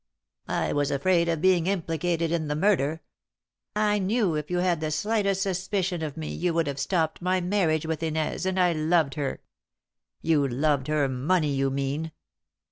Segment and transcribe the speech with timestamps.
[0.47, 3.01] "I was afraid of being implicated in the murder.
[3.75, 7.39] I knew if you had the slightest suspicion of me you would have stopped my
[7.39, 9.43] marriage with Inez, and I loved her."
[10.19, 12.11] "You loved her money, you mean."